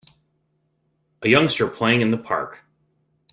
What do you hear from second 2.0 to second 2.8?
in the park.